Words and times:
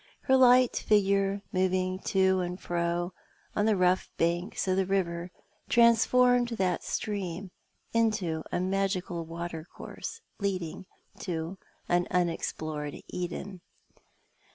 Her 0.21 0.35
light 0.35 0.75
figure 0.77 1.43
moving 1.51 1.99
to 2.05 2.39
and 2.39 2.59
fro 2.59 3.13
ou 3.55 3.63
the 3.63 3.75
rough 3.77 4.09
banks 4.17 4.67
of 4.67 4.75
the 4.77 4.85
river 4.87 5.29
transformed 5.69 6.47
that 6.47 6.81
stream 6.83 7.51
into 7.93 8.41
a 8.51 8.59
magical 8.59 9.23
watercourse 9.27 10.21
lead 10.39 10.63
ing 10.63 10.85
to 11.19 11.59
an 11.87 12.07
unexplored 12.09 12.95
Eden. 13.09 13.61